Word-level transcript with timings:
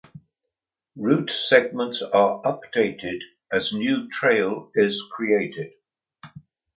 Route 0.95 1.29
segments 1.29 2.01
are 2.01 2.41
updated 2.41 3.21
as 3.51 3.71
new 3.71 4.09
trail 4.09 4.71
is 4.73 5.03
created. 5.11 5.73